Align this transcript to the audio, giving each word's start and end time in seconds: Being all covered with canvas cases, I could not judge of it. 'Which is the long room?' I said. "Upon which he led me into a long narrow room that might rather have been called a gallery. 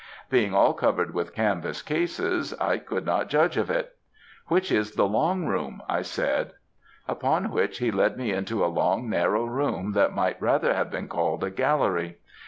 Being 0.31 0.51
all 0.51 0.73
covered 0.73 1.13
with 1.13 1.35
canvas 1.35 1.83
cases, 1.83 2.55
I 2.59 2.79
could 2.79 3.05
not 3.05 3.29
judge 3.29 3.55
of 3.55 3.69
it. 3.69 3.95
'Which 4.47 4.71
is 4.71 4.93
the 4.93 5.03
long 5.05 5.45
room?' 5.45 5.83
I 5.87 6.01
said. 6.01 6.53
"Upon 7.07 7.51
which 7.51 7.77
he 7.77 7.91
led 7.91 8.17
me 8.17 8.31
into 8.31 8.65
a 8.65 8.65
long 8.75 9.11
narrow 9.11 9.45
room 9.45 9.91
that 9.91 10.15
might 10.15 10.41
rather 10.41 10.73
have 10.73 10.89
been 10.89 11.07
called 11.07 11.43
a 11.43 11.51
gallery. 11.51 12.17